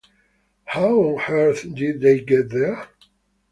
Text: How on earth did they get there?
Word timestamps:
How 0.65 0.87
on 0.95 1.21
earth 1.29 1.63
did 1.75 2.01
they 2.01 2.21
get 2.21 2.49
there? 2.49 2.87